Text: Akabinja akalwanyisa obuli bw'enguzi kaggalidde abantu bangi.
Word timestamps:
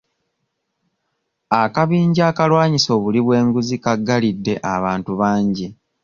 Akabinja 1.61 2.23
akalwanyisa 2.31 2.89
obuli 2.97 3.19
bw'enguzi 3.25 3.75
kaggalidde 3.83 4.53
abantu 4.75 5.11
bangi. 5.19 5.67